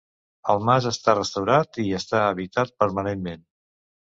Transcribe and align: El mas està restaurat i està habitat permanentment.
El 0.53 0.63
mas 0.69 0.87
està 0.91 1.15
restaurat 1.17 1.79
i 1.83 1.87
està 1.99 2.23
habitat 2.31 2.75
permanentment. 2.85 3.47